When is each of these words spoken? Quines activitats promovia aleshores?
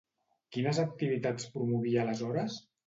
Quines 0.55 0.79
activitats 0.85 1.49
promovia 1.59 2.05
aleshores? 2.07 2.63